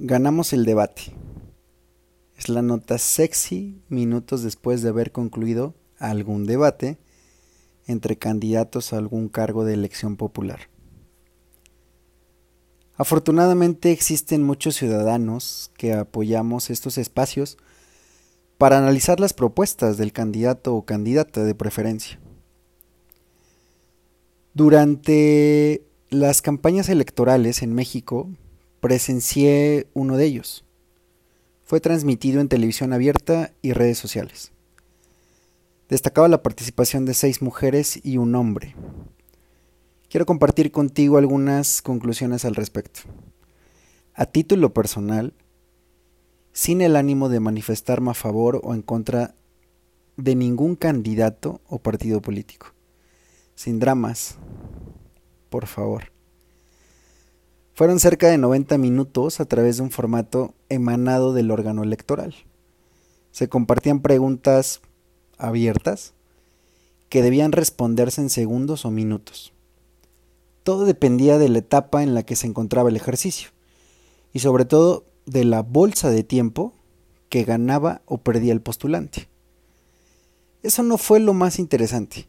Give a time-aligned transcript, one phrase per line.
[0.00, 1.12] Ganamos el debate.
[2.36, 6.98] Es la nota sexy minutos después de haber concluido algún debate
[7.88, 10.68] entre candidatos a algún cargo de elección popular.
[12.94, 17.58] Afortunadamente existen muchos ciudadanos que apoyamos estos espacios
[18.56, 22.20] para analizar las propuestas del candidato o candidata de preferencia.
[24.54, 28.28] Durante las campañas electorales en México
[28.80, 30.64] presencié uno de ellos.
[31.64, 34.52] Fue transmitido en televisión abierta y redes sociales.
[35.88, 38.74] Destacaba la participación de seis mujeres y un hombre.
[40.08, 43.00] Quiero compartir contigo algunas conclusiones al respecto.
[44.14, 45.34] A título personal,
[46.52, 49.34] sin el ánimo de manifestarme a favor o en contra
[50.16, 52.74] de ningún candidato o partido político.
[53.54, 54.38] Sin dramas,
[55.50, 56.17] por favor.
[57.78, 62.34] Fueron cerca de 90 minutos a través de un formato emanado del órgano electoral.
[63.30, 64.80] Se compartían preguntas
[65.36, 66.12] abiertas
[67.08, 69.52] que debían responderse en segundos o minutos.
[70.64, 73.50] Todo dependía de la etapa en la que se encontraba el ejercicio
[74.32, 76.72] y sobre todo de la bolsa de tiempo
[77.28, 79.28] que ganaba o perdía el postulante.
[80.64, 82.26] Eso no fue lo más interesante.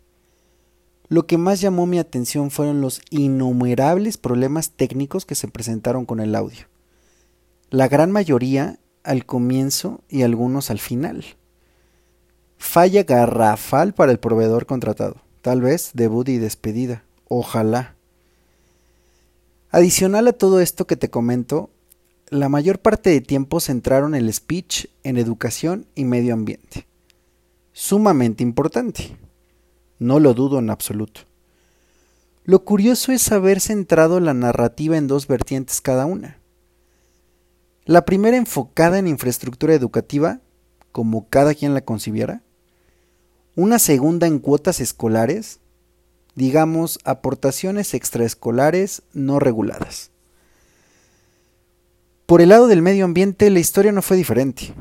[1.09, 6.19] Lo que más llamó mi atención fueron los innumerables problemas técnicos que se presentaron con
[6.19, 6.67] el audio.
[7.71, 11.25] La gran mayoría al comienzo y algunos al final.
[12.57, 15.15] Falla garrafal para el proveedor contratado.
[15.41, 17.03] Tal vez debut y despedida.
[17.27, 17.95] Ojalá.
[19.71, 21.71] Adicional a todo esto que te comento,
[22.29, 26.85] la mayor parte de tiempo centraron el speech en educación y medio ambiente.
[27.73, 29.17] Sumamente importante.
[29.99, 31.21] No lo dudo en absoluto.
[32.45, 36.39] Lo curioso es haber centrado la narrativa en dos vertientes cada una.
[37.83, 40.39] La primera enfocada en infraestructura educativa,
[40.93, 42.41] como cada quien la concibiera.
[43.55, 45.59] Una segunda en cuotas escolares,
[46.33, 50.11] digamos aportaciones extraescolares no reguladas.
[52.25, 54.73] Por el lado del medio ambiente la historia no fue diferente.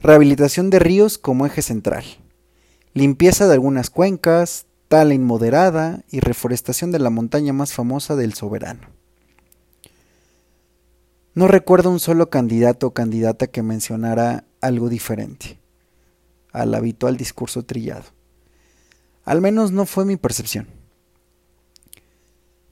[0.00, 2.04] Rehabilitación de ríos como eje central
[2.94, 8.88] limpieza de algunas cuencas, tala inmoderada y reforestación de la montaña más famosa del soberano.
[11.34, 15.58] No recuerdo un solo candidato o candidata que mencionara algo diferente
[16.52, 18.04] al habitual discurso trillado.
[19.24, 20.68] Al menos no fue mi percepción.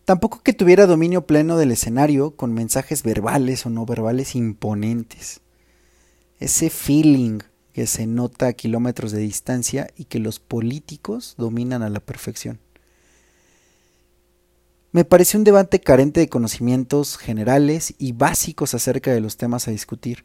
[0.04, 5.40] Tampoco que tuviera dominio pleno del escenario con mensajes verbales o no verbales imponentes.
[6.38, 7.38] Ese feeling
[7.72, 12.58] que se nota a kilómetros de distancia y que los políticos dominan a la perfección.
[14.92, 19.70] Me pareció un debate carente de conocimientos generales y básicos acerca de los temas a
[19.70, 20.24] discutir.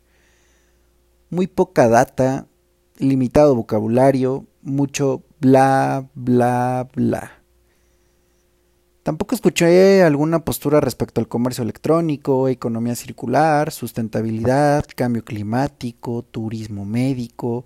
[1.30, 2.48] Muy poca data,
[2.98, 7.45] limitado vocabulario, mucho bla, bla, bla.
[9.06, 17.66] Tampoco escuché alguna postura respecto al comercio electrónico, economía circular, sustentabilidad, cambio climático, turismo médico,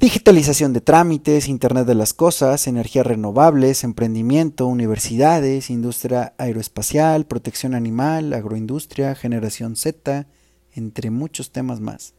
[0.00, 8.32] digitalización de trámites, Internet de las Cosas, energías renovables, emprendimiento, universidades, industria aeroespacial, protección animal,
[8.32, 10.26] agroindustria, generación Z,
[10.72, 12.14] entre muchos temas más.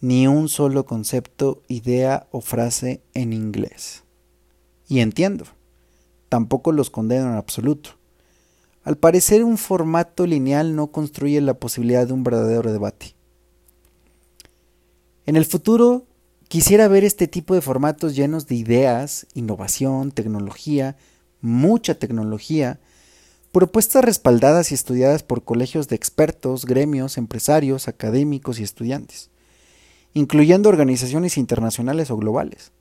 [0.00, 4.04] Ni un solo concepto, idea o frase en inglés.
[4.88, 5.44] Y entiendo,
[6.30, 7.90] tampoco los condeno en absoluto.
[8.84, 13.14] Al parecer un formato lineal no construye la posibilidad de un verdadero debate.
[15.26, 16.06] En el futuro
[16.48, 20.96] quisiera ver este tipo de formatos llenos de ideas, innovación, tecnología,
[21.42, 22.80] mucha tecnología,
[23.52, 29.28] propuestas respaldadas y estudiadas por colegios de expertos, gremios, empresarios, académicos y estudiantes,
[30.14, 32.72] incluyendo organizaciones internacionales o globales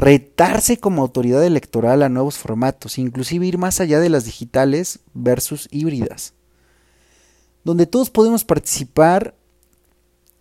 [0.00, 5.68] retarse como autoridad electoral a nuevos formatos, inclusive ir más allá de las digitales versus
[5.70, 6.32] híbridas,
[7.64, 9.34] donde todos podemos participar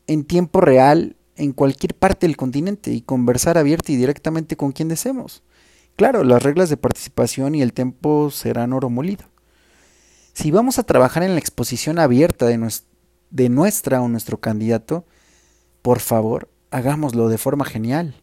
[0.08, 4.88] en tiempo real en cualquier parte del continente y conversar abierta y directamente con quien
[4.88, 5.44] deseemos.
[5.98, 9.26] Claro, las reglas de participación y el tiempo serán oro molido.
[10.32, 12.74] Si vamos a trabajar en la exposición abierta de,
[13.30, 15.04] de nuestra o nuestro candidato,
[15.82, 18.16] por favor, hagámoslo de forma genial.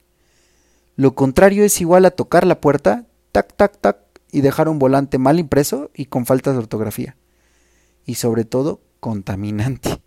[0.97, 3.99] Lo contrario es igual a tocar la puerta, tac, tac, tac,
[4.33, 7.17] y dejar un volante mal impreso y con faltas de ortografía.
[8.05, 10.01] Y sobre todo, contaminante.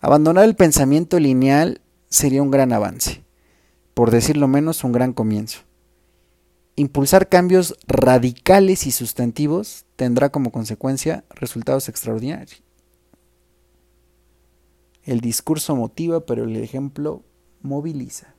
[0.00, 3.24] Abandonar el pensamiento lineal sería un gran avance,
[3.94, 5.60] por decirlo menos un gran comienzo.
[6.76, 12.62] Impulsar cambios radicales y sustantivos tendrá como consecuencia resultados extraordinarios.
[15.02, 17.24] El discurso motiva, pero el ejemplo
[17.62, 18.37] moviliza.